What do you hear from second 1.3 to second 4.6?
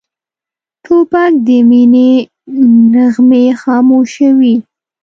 د مینې نغمې خاموشوي.